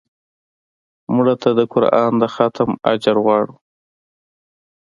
مړه 1.15 1.35
ته 1.41 1.49
د 1.59 1.61
قرآن 1.73 2.11
د 2.21 2.23
ختم 2.35 2.69
اجر 2.91 3.15
غواړو 3.23 3.55